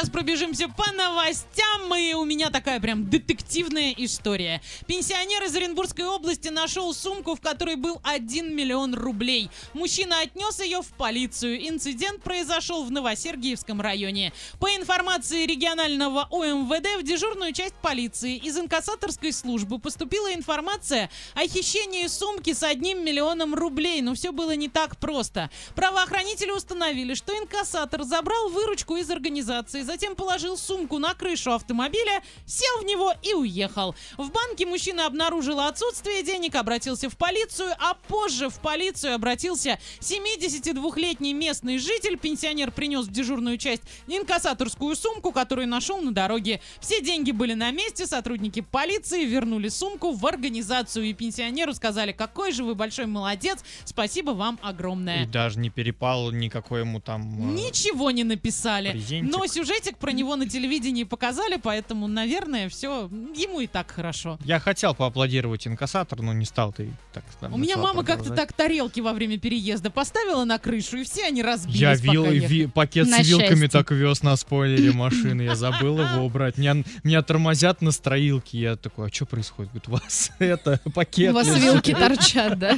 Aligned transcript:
сейчас 0.00 0.10
пробежимся 0.10 0.66
по 0.68 0.90
новостям, 0.92 1.94
и 1.94 2.14
у 2.14 2.24
меня 2.24 2.48
такая 2.48 2.80
прям 2.80 3.10
детективная 3.10 3.92
история. 3.98 4.62
Пенсионер 4.86 5.42
из 5.42 5.54
Оренбургской 5.54 6.06
области 6.06 6.48
нашел 6.48 6.94
сумку, 6.94 7.34
в 7.34 7.40
которой 7.42 7.76
был 7.76 8.00
1 8.04 8.54
миллион 8.54 8.94
рублей. 8.94 9.50
Мужчина 9.74 10.20
отнес 10.20 10.58
ее 10.60 10.80
в 10.80 10.86
полицию. 10.94 11.68
Инцидент 11.68 12.22
произошел 12.22 12.84
в 12.84 12.90
Новосергиевском 12.90 13.80
районе. 13.82 14.32
По 14.58 14.68
информации 14.68 15.44
регионального 15.44 16.26
ОМВД, 16.30 16.98
в 16.98 17.02
дежурную 17.02 17.52
часть 17.52 17.74
полиции 17.74 18.36
из 18.36 18.56
инкассаторской 18.56 19.34
службы 19.34 19.78
поступила 19.78 20.32
информация 20.32 21.10
о 21.34 21.46
хищении 21.46 22.06
сумки 22.06 22.54
с 22.54 22.62
одним 22.62 23.04
миллионом 23.04 23.54
рублей. 23.54 24.00
Но 24.00 24.14
все 24.14 24.32
было 24.32 24.52
не 24.52 24.68
так 24.68 24.96
просто. 24.96 25.50
Правоохранители 25.74 26.52
установили, 26.52 27.12
что 27.12 27.36
инкассатор 27.36 28.04
забрал 28.04 28.48
выручку 28.48 28.96
из 28.96 29.10
организации, 29.10 29.89
затем 29.90 30.14
положил 30.14 30.56
сумку 30.56 30.98
на 30.98 31.14
крышу 31.14 31.52
автомобиля, 31.52 32.22
сел 32.46 32.78
в 32.80 32.84
него 32.84 33.12
и 33.22 33.34
уехал. 33.34 33.96
В 34.18 34.30
банке 34.30 34.64
мужчина 34.64 35.06
обнаружил 35.06 35.58
отсутствие 35.58 36.22
денег, 36.22 36.54
обратился 36.54 37.10
в 37.10 37.16
полицию, 37.16 37.70
а 37.80 37.94
позже 37.94 38.48
в 38.50 38.60
полицию 38.60 39.14
обратился 39.16 39.80
72-летний 40.00 41.34
местный 41.34 41.78
житель. 41.78 42.16
Пенсионер 42.18 42.70
принес 42.70 43.06
в 43.06 43.10
дежурную 43.10 43.58
часть 43.58 43.82
инкассаторскую 44.06 44.94
сумку, 44.94 45.32
которую 45.32 45.66
нашел 45.66 46.00
на 46.00 46.12
дороге. 46.12 46.60
Все 46.80 47.00
деньги 47.00 47.32
были 47.32 47.54
на 47.54 47.70
месте, 47.72 48.06
сотрудники 48.06 48.60
полиции 48.60 49.24
вернули 49.24 49.68
сумку 49.68 50.12
в 50.12 50.24
организацию 50.26 51.06
и 51.06 51.12
пенсионеру 51.14 51.74
сказали, 51.74 52.12
какой 52.12 52.52
же 52.52 52.62
вы 52.62 52.74
большой 52.76 53.06
молодец, 53.06 53.58
спасибо 53.84 54.30
вам 54.30 54.58
огромное. 54.62 55.24
И 55.24 55.26
даже 55.26 55.58
не 55.58 55.70
перепал 55.70 56.30
никакой 56.30 56.80
ему 56.80 57.00
там... 57.00 57.22
э, 57.22 57.52
Ничего 57.60 58.10
не 58.12 58.22
написали. 58.24 58.92
презентик. 58.92 59.34
Но 59.36 59.46
сюжетик 59.80 59.98
про 59.98 60.12
него 60.12 60.36
на 60.36 60.48
телевидении 60.48 61.04
показали, 61.04 61.58
поэтому, 61.62 62.06
наверное, 62.06 62.68
все 62.68 63.08
ему 63.36 63.60
и 63.60 63.66
так 63.66 63.90
хорошо. 63.90 64.38
Я 64.44 64.60
хотел 64.60 64.94
поаплодировать 64.94 65.66
инкассатор, 65.66 66.20
но 66.22 66.32
не 66.32 66.44
стал 66.44 66.72
ты 66.72 66.90
так 67.12 67.24
У 67.52 67.58
меня 67.58 67.76
мама 67.76 68.04
как-то 68.04 68.34
так 68.34 68.52
тарелки 68.52 69.00
во 69.00 69.12
время 69.12 69.38
переезда 69.38 69.90
поставила 69.90 70.44
на 70.44 70.58
крышу, 70.58 70.98
и 70.98 71.04
все 71.04 71.26
они 71.26 71.42
разбились. 71.42 71.80
Я 71.80 71.94
вил, 71.94 72.24
ви- 72.26 72.66
пакет 72.66 73.08
На 73.08 73.22
с 73.22 73.28
вилками 73.28 73.48
счастье. 73.48 73.68
так 73.68 73.90
вез 73.90 74.22
на 74.22 74.36
спойлере 74.36 74.92
машины. 74.92 75.42
Я 75.42 75.54
забыл 75.54 76.00
его 76.00 76.24
убрать. 76.24 76.58
Меня, 76.58 76.76
меня 77.02 77.22
тормозят 77.22 77.82
на 77.82 77.90
строилке. 77.90 78.58
Я 78.58 78.76
такой, 78.76 79.08
а 79.08 79.12
что 79.12 79.26
происходит? 79.26 79.72
Говорит, 79.72 79.88
у 79.88 79.92
вас 79.92 80.30
это 80.38 80.80
пакет. 80.94 81.32
У 81.32 81.34
вас 81.34 81.46
лежит». 81.48 81.62
вилки 81.72 81.94
торчат, 81.94 82.58
да? 82.58 82.76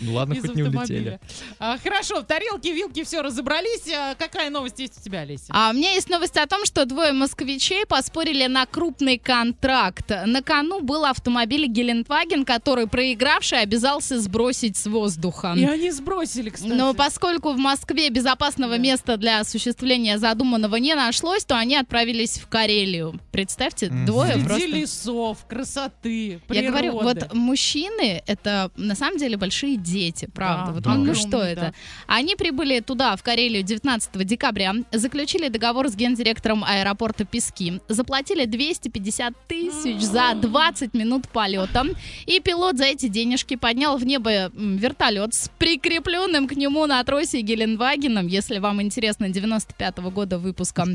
Ну 0.00 0.14
ладно, 0.14 0.36
хоть 0.40 0.54
не 0.54 0.62
улетели. 0.62 1.20
А, 1.58 1.78
хорошо, 1.78 2.22
тарелки, 2.22 2.68
вилки, 2.68 3.04
все 3.04 3.20
разобрались. 3.22 3.88
А 3.94 4.14
какая 4.14 4.50
новость 4.50 4.78
есть 4.78 4.98
у 4.98 5.02
тебя, 5.02 5.20
Олеся? 5.20 5.44
А 5.50 5.70
у 5.70 5.74
меня 5.74 5.92
есть 5.92 6.08
новость 6.08 6.36
о 6.36 6.46
том, 6.46 6.64
что 6.64 6.84
двое 6.86 7.12
москвичей 7.12 7.84
поспорили 7.86 8.46
на 8.46 8.66
крупный 8.66 9.18
контракт. 9.18 10.10
На 10.26 10.42
кону 10.42 10.80
был 10.80 11.04
автомобиль 11.04 11.66
Гелендваген, 11.66 12.44
который 12.44 12.86
проигравший 12.86 13.60
обязался 13.60 14.20
сбросить 14.20 14.76
с 14.76 14.86
воздуха. 14.86 15.54
И 15.56 15.64
они 15.64 15.90
сбросили, 15.90 16.50
кстати. 16.50 16.72
Но 16.72 16.94
поскольку 16.94 17.52
в 17.52 17.58
Москве 17.58 18.08
безопасного 18.10 18.72
Да. 18.72 18.78
места 18.78 19.16
для 19.16 19.40
осуществления 19.40 20.18
задуманного 20.18 20.76
не 20.76 20.94
нашлось, 20.94 21.44
то 21.44 21.56
они 21.56 21.76
отправились 21.76 22.38
в 22.38 22.48
Карелию. 22.48 23.20
Представьте, 23.30 23.88
Мгм. 23.90 24.06
двое 24.06 24.32
Среди 24.34 24.46
просто... 24.46 24.66
лесов, 24.66 25.46
красоты, 25.48 26.40
Я 26.48 26.62
говорю, 26.70 26.92
природы. 26.98 27.20
вот 27.20 27.34
мужчины 27.34 28.22
это 28.26 28.70
на 28.76 28.94
самом 28.94 29.18
деле 29.18 29.36
большие 29.36 29.76
дети, 29.82 30.28
правда. 30.32 30.66
Да, 30.66 30.72
вот 30.72 30.82
да. 30.82 30.94
ну, 30.94 31.04
ну 31.04 31.14
что 31.14 31.40
да. 31.40 31.48
это? 31.48 31.74
Они 32.06 32.36
прибыли 32.36 32.80
туда, 32.80 33.16
в 33.16 33.22
Карелию, 33.22 33.62
19 33.62 34.26
декабря, 34.26 34.74
заключили 34.92 35.48
договор 35.48 35.88
с 35.88 35.94
гендиректором 35.94 36.64
аэропорта 36.64 37.24
Пески, 37.24 37.80
заплатили 37.88 38.44
250 38.44 39.34
тысяч 39.46 40.00
за 40.00 40.34
20 40.34 40.94
минут 40.94 41.28
полета, 41.28 41.84
и 42.26 42.40
пилот 42.40 42.78
за 42.78 42.84
эти 42.84 43.08
денежки 43.08 43.56
поднял 43.56 43.96
в 43.96 44.04
небо 44.04 44.50
вертолет 44.54 45.34
с 45.34 45.50
прикрепленным 45.58 46.48
к 46.48 46.52
нему 46.52 46.86
на 46.86 47.02
тросе 47.04 47.40
Геленвагеном, 47.40 48.26
если 48.26 48.58
вам 48.58 48.80
интересно, 48.82 49.28
95 49.28 49.98
года 49.98 50.38
выпуска. 50.38 50.86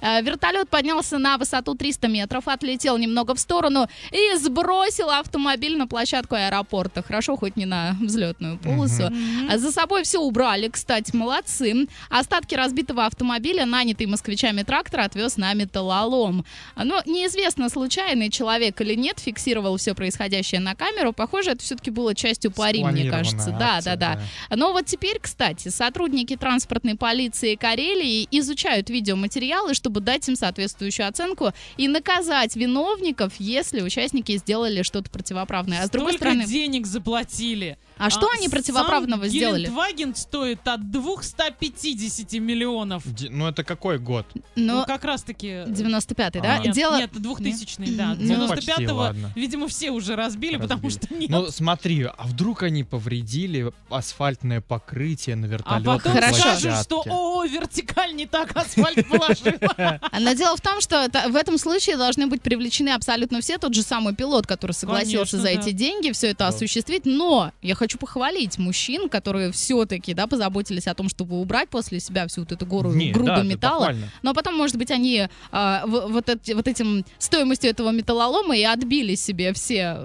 Э, 0.00 0.22
Вертолет 0.22 0.68
поднялся 0.68 1.18
на 1.18 1.38
высоту 1.38 1.74
300 1.74 2.08
метров, 2.08 2.48
отлетел 2.48 2.98
немного 2.98 3.34
в 3.34 3.40
сторону 3.40 3.88
и 4.12 4.36
сбросил 4.36 5.10
автомобиль 5.10 5.76
на 5.76 5.86
площадку 5.86 6.34
аэропорта. 6.34 7.02
Хорошо, 7.02 7.36
хоть 7.36 7.56
не 7.56 7.66
на 7.66 7.96
взлетную 8.36 8.58
полосу. 8.58 9.10
А 9.50 9.58
За 9.58 9.72
собой 9.72 10.04
все 10.04 10.20
убрали, 10.20 10.68
кстати, 10.68 11.14
молодцы. 11.14 11.86
Остатки 12.10 12.54
разбитого 12.54 13.06
автомобиля, 13.06 13.66
нанятый 13.66 14.06
москвичами 14.06 14.62
трактор, 14.62 15.00
отвез 15.00 15.36
на 15.36 15.52
металлолом. 15.54 16.44
Но 16.76 17.02
неизвестно, 17.06 17.68
случайный 17.68 18.30
человек 18.30 18.80
или 18.80 18.94
нет, 18.94 19.18
фиксировал 19.18 19.76
все 19.76 19.94
происходящее 19.94 20.60
на 20.60 20.74
камеру. 20.74 21.12
Похоже, 21.12 21.50
это 21.52 21.62
все-таки 21.62 21.90
было 21.90 22.14
частью 22.14 22.50
пари, 22.50 22.84
мне 22.84 23.10
кажется. 23.10 23.50
Да, 23.58 23.76
акция, 23.76 23.96
да, 23.96 24.20
да. 24.50 24.56
Но 24.56 24.72
вот 24.72 24.86
теперь, 24.86 25.18
кстати, 25.20 25.68
сотрудники 25.68 26.36
транспортной 26.36 26.96
полиции 26.96 27.54
Карелии 27.54 28.26
изучают 28.30 28.90
видеоматериалы, 28.90 29.74
чтобы 29.74 30.00
дать 30.00 30.28
им 30.28 30.36
соответствующую 30.36 31.08
оценку 31.08 31.52
и 31.76 31.88
наказать 31.88 32.56
виновников, 32.56 33.34
если 33.38 33.80
участники 33.80 34.36
сделали 34.36 34.82
что-то 34.82 35.10
противоправное. 35.10 35.82
А 35.82 35.86
с 35.86 35.90
другой 35.90 36.12
Столько 36.14 36.32
стороны, 36.32 36.46
денег 36.46 36.86
заплатили. 36.86 37.78
а 37.98 38.10
что 38.10 38.25
они 38.30 38.48
противоправного 38.48 39.28
сделали? 39.28 39.62
Гелендваген 39.62 40.14
стоит 40.14 40.66
от 40.66 40.90
250 40.90 42.32
миллионов. 42.40 43.02
Ди- 43.06 43.28
Ну 43.28 43.46
это 43.48 43.64
какой 43.64 43.98
год? 43.98 44.26
Ну, 44.54 44.78
Ну, 44.80 44.84
как 44.86 45.04
раз-таки... 45.04 45.48
95-й, 45.66 46.38
А. 46.40 46.42
да? 46.42 46.58
Нет, 46.58 46.74
Дело... 46.74 46.96
нет, 46.98 47.10
2000 47.12 47.96
да. 47.96 48.16
Ну, 48.18 48.48
почти, 48.48 48.70
95-го, 48.72 48.94
ладно. 48.96 49.32
видимо, 49.34 49.68
все 49.68 49.90
уже 49.90 50.16
разбили, 50.16 50.56
потому 50.56 50.84
Разбили. 50.84 51.04
что 51.06 51.14
нет. 51.14 51.30
Ну 51.30 51.46
смотри, 51.50 52.02
а 52.04 52.26
вдруг 52.26 52.62
они 52.62 52.84
повредили 52.84 53.72
асфальтное 53.90 54.60
покрытие 54.60 55.36
на 55.36 55.46
а 55.46 55.48
вертолетной 55.48 55.96
потом 55.96 56.12
Хорошо. 56.12 56.34
скажут, 56.36 56.62
площадке? 56.62 56.84
что 56.84 57.04
о, 57.08 57.44
вертикаль 57.44 58.14
не 58.14 58.26
так 58.26 58.56
асфальт 58.56 59.06
положила. 59.08 60.00
Но 60.20 60.32
дело 60.32 60.56
в 60.56 60.60
том, 60.60 60.80
что 60.80 60.96
это- 60.96 61.28
в 61.28 61.36
этом 61.36 61.58
случае 61.58 61.96
должны 61.96 62.26
быть 62.26 62.42
привлечены 62.42 62.90
абсолютно 62.90 63.40
все. 63.40 63.58
Тот 63.58 63.74
же 63.74 63.82
самый 63.82 64.14
пилот, 64.14 64.46
который 64.46 64.72
согласился 64.72 65.36
Конечно, 65.36 65.38
за 65.38 65.44
да. 65.44 65.50
эти 65.50 65.70
деньги 65.72 66.12
все 66.12 66.28
это 66.28 66.38
Да. 66.40 66.48
осуществить. 66.48 67.04
Но 67.04 67.52
я 67.62 67.74
хочу 67.74 67.98
похвалить 67.98 68.15
мужчин, 68.58 69.08
которые 69.08 69.52
все-таки 69.52 70.14
да, 70.14 70.26
позаботились 70.26 70.86
о 70.86 70.94
том, 70.94 71.08
чтобы 71.08 71.40
убрать 71.40 71.68
после 71.68 72.00
себя 72.00 72.26
всю 72.26 72.40
вот 72.40 72.52
эту 72.52 72.64
гору, 72.66 72.92
Не, 72.92 73.12
груду 73.12 73.26
да, 73.26 73.42
металла. 73.42 73.94
Но 74.22 74.32
потом, 74.34 74.56
может 74.56 74.76
быть, 74.76 74.90
они 74.90 75.28
а, 75.52 75.84
в- 75.86 76.08
вот, 76.12 76.28
эти- 76.28 76.52
вот 76.52 76.66
этим 76.66 77.04
стоимостью 77.18 77.70
этого 77.70 77.90
металлолома 77.90 78.56
и 78.56 78.62
отбили 78.62 79.14
себе 79.14 79.52
все 79.52 79.98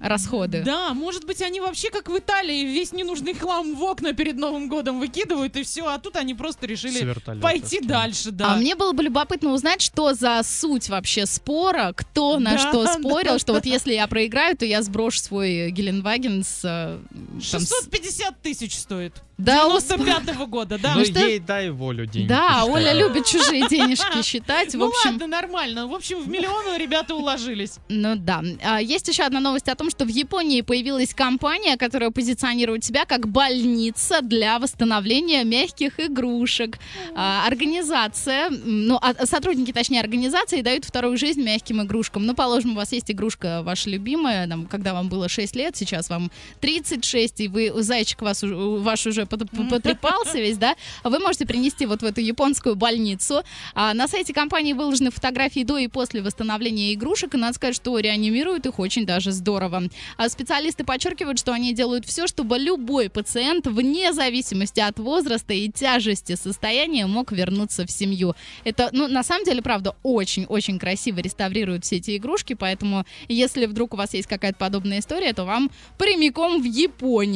расходы. 0.00 0.62
Да, 0.64 0.94
может 0.94 1.24
быть, 1.26 1.42
они 1.42 1.60
вообще 1.60 1.90
как 1.90 2.08
в 2.08 2.16
Италии 2.18 2.64
весь 2.64 2.92
ненужный 2.92 3.34
хлам 3.34 3.74
в 3.74 3.82
окна 3.82 4.12
перед 4.12 4.36
Новым 4.36 4.68
годом 4.68 4.98
выкидывают 5.00 5.56
и 5.56 5.62
все, 5.62 5.86
а 5.86 5.98
тут 5.98 6.16
они 6.16 6.34
просто 6.34 6.66
решили 6.66 7.14
пойти 7.40 7.80
дальше, 7.80 8.30
да. 8.30 8.54
А 8.54 8.56
мне 8.56 8.74
было 8.74 8.92
бы 8.92 9.02
любопытно 9.02 9.52
узнать, 9.52 9.80
что 9.82 10.14
за 10.14 10.40
суть 10.44 10.88
вообще 10.88 11.26
спора, 11.26 11.92
кто 11.94 12.38
на 12.38 12.52
Да, 12.52 12.58
что 12.58 12.84
да, 12.84 12.94
спорил, 12.94 13.38
что 13.38 13.52
вот 13.52 13.66
если 13.66 13.92
я 13.94 14.06
проиграю, 14.06 14.56
то 14.56 14.64
я 14.64 14.82
сброшу 14.82 15.20
свой 15.20 15.70
Геленваген 15.70 16.44
с... 16.44 16.60
э, 16.64 16.98
с- 17.42 17.57
650 17.60 18.42
тысяч 18.42 18.74
стоит. 18.76 19.12
Да, 19.38 19.68
95-го 19.68 20.46
года, 20.46 20.78
да. 20.78 20.94
Ну 20.96 21.04
что- 21.04 21.20
ей 21.24 21.38
дай 21.38 21.70
волю 21.70 22.06
денег. 22.06 22.28
Да, 22.28 22.62
ты 22.64 22.70
Оля 22.72 22.92
любит 22.92 23.24
чужие 23.24 23.68
денежки 23.68 24.20
считать. 24.22 24.74
В 24.74 24.78
Ну 24.78 24.88
общем, 24.88 25.10
ладно, 25.12 25.26
нормально. 25.28 25.86
В 25.86 25.94
общем, 25.94 26.20
в 26.20 26.28
миллионы 26.28 26.76
ребята 26.76 27.14
уложились. 27.14 27.74
ну 27.88 28.16
да. 28.16 28.42
А, 28.64 28.80
Есть 28.82 29.06
еще 29.06 29.22
одна 29.22 29.38
новость 29.38 29.68
о 29.68 29.76
том, 29.76 29.90
что 29.90 30.04
в 30.04 30.08
Японии 30.08 30.62
появилась 30.62 31.14
компания, 31.14 31.76
которая 31.76 32.10
позиционирует 32.10 32.84
себя 32.84 33.04
как 33.04 33.28
больница 33.28 34.22
для 34.22 34.58
восстановления 34.58 35.44
мягких 35.44 36.00
игрушек. 36.00 36.78
А, 37.14 37.46
Организация, 37.46 38.50
ну, 38.50 38.98
а- 39.00 39.24
сотрудники, 39.26 39.72
точнее, 39.72 40.00
организации 40.00 40.62
дают 40.62 40.84
вторую 40.84 41.16
жизнь 41.16 41.42
мягким 41.42 41.82
игрушкам. 41.82 42.26
Ну, 42.26 42.34
положим, 42.34 42.72
у 42.72 42.74
вас 42.74 42.92
есть 42.92 43.10
игрушка 43.10 43.62
ваша 43.62 43.88
любимая, 43.90 44.48
там, 44.48 44.66
когда 44.66 44.94
вам 44.94 45.08
было 45.08 45.28
6 45.28 45.54
лет, 45.54 45.76
сейчас 45.76 46.08
вам 46.08 46.30
36, 46.60 47.40
и 47.40 47.47
вы, 47.48 47.72
зайчик 47.82 48.22
вас, 48.22 48.42
ваш 48.42 49.06
уже 49.06 49.26
потрепался 49.26 50.38
весь, 50.38 50.56
да, 50.56 50.76
вы 51.04 51.18
можете 51.18 51.46
принести 51.46 51.86
вот 51.86 52.02
в 52.02 52.04
эту 52.04 52.20
японскую 52.20 52.76
больницу. 52.76 53.42
А 53.74 53.94
на 53.94 54.08
сайте 54.08 54.32
компании 54.32 54.72
выложены 54.72 55.10
фотографии 55.10 55.64
до 55.64 55.78
и 55.78 55.88
после 55.88 56.22
восстановления 56.22 56.94
игрушек, 56.94 57.34
и 57.34 57.36
надо 57.36 57.54
сказать, 57.54 57.76
что 57.76 57.98
реанимируют 57.98 58.66
их 58.66 58.78
очень 58.78 59.06
даже 59.06 59.32
здорово. 59.32 59.84
А 60.16 60.28
специалисты 60.28 60.84
подчеркивают, 60.84 61.38
что 61.38 61.52
они 61.52 61.72
делают 61.74 62.06
все, 62.06 62.26
чтобы 62.26 62.58
любой 62.58 63.10
пациент, 63.10 63.66
вне 63.66 64.12
зависимости 64.12 64.80
от 64.80 64.98
возраста 64.98 65.54
и 65.54 65.70
тяжести 65.70 66.34
состояния, 66.34 67.06
мог 67.06 67.32
вернуться 67.32 67.86
в 67.86 67.90
семью. 67.90 68.34
Это, 68.64 68.90
ну, 68.92 69.08
на 69.08 69.22
самом 69.22 69.44
деле, 69.44 69.62
правда, 69.62 69.94
очень-очень 70.02 70.78
красиво 70.78 71.20
реставрируют 71.20 71.84
все 71.84 71.96
эти 71.96 72.16
игрушки, 72.16 72.54
поэтому 72.54 73.04
если 73.28 73.66
вдруг 73.66 73.94
у 73.94 73.96
вас 73.96 74.14
есть 74.14 74.28
какая-то 74.28 74.58
подобная 74.58 75.00
история, 75.00 75.32
то 75.32 75.44
вам 75.44 75.70
прямиком 75.96 76.60
в 76.62 76.64
Японию. 76.64 77.27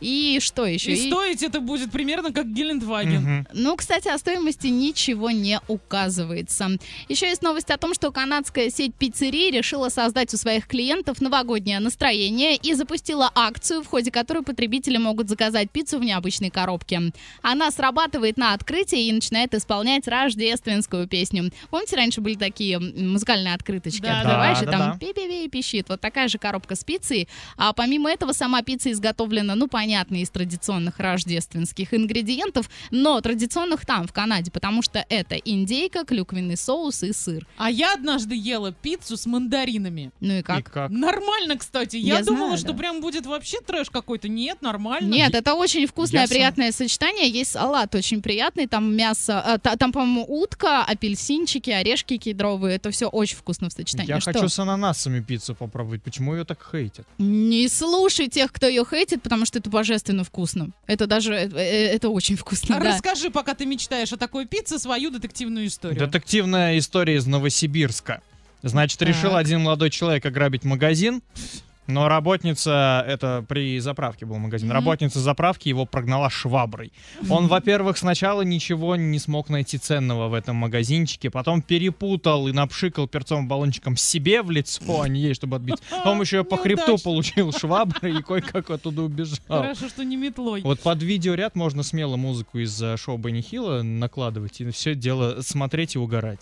И 0.00 0.38
что 0.40 0.66
еще? 0.66 0.92
И 0.92 1.08
стоить 1.08 1.42
это 1.42 1.60
будет 1.60 1.90
примерно 1.90 2.32
как 2.32 2.52
Гелендваген. 2.52 3.22
Мгм. 3.22 3.46
Ну, 3.52 3.76
кстати, 3.76 4.08
о 4.08 4.18
стоимости 4.18 4.68
ничего 4.68 5.30
не 5.30 5.60
указывается. 5.68 6.70
Еще 7.08 7.28
есть 7.28 7.42
новость 7.42 7.70
о 7.70 7.78
том, 7.78 7.94
что 7.94 8.12
канадская 8.12 8.70
сеть 8.70 8.94
пиццерий 8.94 9.50
решила 9.50 9.88
создать 9.88 10.32
у 10.34 10.36
своих 10.36 10.66
клиентов 10.66 11.20
новогоднее 11.20 11.80
настроение 11.80 12.56
и 12.56 12.74
запустила 12.74 13.30
акцию, 13.34 13.82
в 13.82 13.86
ходе 13.86 14.10
которой 14.10 14.42
потребители 14.42 14.96
могут 14.96 15.28
заказать 15.28 15.70
пиццу 15.70 15.98
в 15.98 16.04
необычной 16.04 16.50
коробке. 16.50 17.12
Она 17.42 17.70
срабатывает 17.70 18.36
на 18.36 18.54
открытии 18.54 19.06
и 19.06 19.12
начинает 19.12 19.54
исполнять 19.54 20.06
рождественскую 20.08 21.08
песню. 21.08 21.50
Помните, 21.70 21.96
раньше 21.96 22.20
были 22.20 22.34
такие 22.34 22.78
музыкальные 22.78 23.54
открыточки? 23.54 24.02
Да, 24.02 24.20
Открываешь, 24.20 24.58
да, 24.58 24.62
и 24.62 24.66
да, 24.66 24.72
там 24.72 24.80
да. 24.92 24.98
пи-пи-пи 24.98 25.48
пищит. 25.48 25.88
Вот 25.88 26.00
такая 26.00 26.28
же 26.28 26.38
коробка 26.38 26.74
с 26.74 26.84
пиццей. 26.84 27.28
А 27.56 27.72
помимо 27.72 28.10
этого, 28.10 28.32
сама 28.32 28.62
пицца 28.62 28.90
изготовлена, 28.90 29.23
ну, 29.32 29.68
понятно, 29.68 30.16
из 30.16 30.30
традиционных 30.30 30.98
рождественских 30.98 31.94
ингредиентов, 31.94 32.68
но 32.90 33.20
традиционных 33.20 33.86
там, 33.86 34.06
в 34.06 34.12
Канаде, 34.12 34.50
потому 34.50 34.82
что 34.82 35.04
это 35.08 35.36
индейка, 35.36 36.04
клюквенный 36.04 36.56
соус 36.56 37.02
и 37.02 37.12
сыр. 37.12 37.46
А 37.56 37.70
я 37.70 37.94
однажды 37.94 38.34
ела 38.34 38.72
пиццу 38.72 39.16
с 39.16 39.26
мандаринами. 39.26 40.10
Ну 40.20 40.34
и 40.34 40.38
И 40.40 40.42
как? 40.42 40.70
как? 40.70 40.90
Нормально, 40.90 41.56
кстати. 41.56 41.96
Я, 41.96 42.18
Я 42.18 42.24
думала, 42.24 42.46
знаю, 42.48 42.58
что 42.58 42.72
да. 42.72 42.78
прям 42.78 43.00
будет 43.00 43.26
вообще 43.26 43.58
трэш 43.60 43.90
какой-то. 43.90 44.28
Нет, 44.28 44.62
нормально. 44.62 45.08
Нет, 45.12 45.34
это 45.34 45.54
очень 45.54 45.86
вкусное, 45.86 46.22
Я 46.22 46.26
сам- 46.26 46.34
приятное 46.34 46.72
сочетание. 46.72 47.28
Есть 47.28 47.52
салат 47.52 47.94
очень 47.94 48.22
приятный, 48.22 48.66
там 48.66 48.94
мясо, 48.94 49.40
а, 49.40 49.58
та- 49.58 49.76
там, 49.76 49.92
по-моему, 49.92 50.24
утка, 50.28 50.82
апельсинчики, 50.84 51.70
орешки 51.70 52.16
кедровые. 52.18 52.76
Это 52.76 52.90
все 52.90 53.06
очень 53.08 53.36
вкусно 53.36 53.68
в 53.68 53.72
сочетании. 53.72 54.08
Я 54.08 54.20
Что? 54.20 54.32
хочу 54.32 54.48
с 54.48 54.58
ананасами 54.58 55.20
пиццу 55.20 55.54
попробовать. 55.54 56.02
Почему 56.02 56.34
ее 56.34 56.44
так 56.44 56.58
хейтят? 56.70 57.06
Не 57.18 57.68
слушай 57.68 58.28
тех, 58.28 58.52
кто 58.52 58.66
ее 58.66 58.84
хейтит, 58.88 59.13
потому 59.22 59.46
что 59.46 59.58
это 59.58 59.70
божественно 59.70 60.24
вкусно. 60.24 60.70
Это 60.86 61.06
даже, 61.06 61.34
э, 61.34 61.48
э, 61.48 61.86
это 61.94 62.08
очень 62.08 62.36
вкусно, 62.36 62.76
А 62.76 62.80
да. 62.80 62.92
Расскажи, 62.92 63.30
пока 63.30 63.54
ты 63.54 63.66
мечтаешь 63.66 64.12
о 64.12 64.16
такой 64.16 64.46
пицце, 64.46 64.78
свою 64.78 65.10
детективную 65.10 65.66
историю. 65.66 65.98
Детективная 65.98 66.78
история 66.78 67.16
из 67.16 67.26
Новосибирска. 67.26 68.22
Значит, 68.62 69.02
решил 69.02 69.30
Так. 69.30 69.40
один 69.40 69.60
молодой 69.60 69.90
человек 69.90 70.24
ограбить 70.24 70.64
магазин, 70.64 71.22
но 71.86 72.08
работница, 72.08 73.04
это 73.06 73.44
при 73.48 73.78
заправке 73.80 74.26
был 74.26 74.36
магазин, 74.38 74.68
Мгм. 74.68 74.74
работница 74.74 75.20
заправки 75.20 75.68
его 75.68 75.86
прогнала 75.86 76.30
шваброй. 76.30 76.92
Он, 77.28 77.46
во-первых, 77.48 77.98
сначала 77.98 78.42
ничего 78.42 78.96
не 78.96 79.18
смог 79.18 79.48
найти 79.50 79.78
ценного 79.78 80.28
в 80.28 80.34
этом 80.34 80.56
магазинчике, 80.56 81.30
потом 81.30 81.62
перепутал 81.62 82.48
и 82.48 82.52
напшикал 82.52 83.06
перцовым 83.08 83.48
баллончиком 83.48 83.96
себе 83.96 84.42
в 84.42 84.50
лицо, 84.50 85.00
а 85.02 85.08
не 85.08 85.20
ей, 85.20 85.34
чтобы 85.34 85.56
отбить. 85.56 85.76
Потом 85.90 86.20
еще 86.20 86.44
по 86.44 86.56
хребту 86.56 86.96
получил 87.02 87.52
шваброй 87.52 88.18
и 88.18 88.22
кое-как 88.22 88.70
оттуда 88.70 89.02
убежал. 89.02 89.38
Хорошо, 89.48 89.88
что 89.88 90.04
не 90.04 90.16
метлой. 90.16 90.62
Вот 90.62 90.80
под 90.80 91.02
видеоряд 91.02 91.54
можно 91.54 91.82
смело 91.82 92.16
музыку 92.16 92.58
из 92.58 92.80
э, 92.82 92.96
шоу 92.96 93.18
Бенни 93.18 93.40
Хилла 93.40 93.82
накладывать 93.82 94.60
и 94.60 94.70
все 94.70 94.94
дело 94.94 95.40
смотреть 95.42 95.94
и 95.94 95.98
угорать. 95.98 96.40